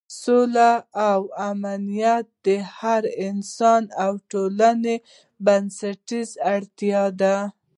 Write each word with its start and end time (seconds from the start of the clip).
سوله 0.21 0.71
او 1.09 1.21
امنیت 1.49 2.25
د 2.45 2.47
هر 2.77 3.03
انسان 3.27 3.83
او 4.03 4.11
ټولنې 4.31 4.95
بنسټیزه 5.45 6.35
اړتیا 6.53 7.03
ده. 7.21 7.35